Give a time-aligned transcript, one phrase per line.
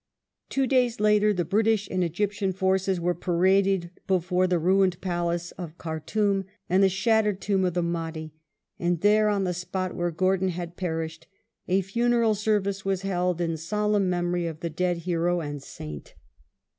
[0.49, 5.77] Two days later the British and Egyptian forces were paraded before the ruined Palace of
[5.77, 8.33] Khartoum, and the shattered tomb of the Mahdi,
[8.79, 11.27] and there, on the spot where Gordon had perished,
[11.67, 16.15] a funeral service was held in solemn memory of the dead hero and saint.